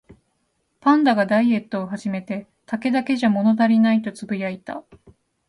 [0.79, 4.83] パンダがダイエットを始めて、「竹だけじゃ物足りない」とつぶやいた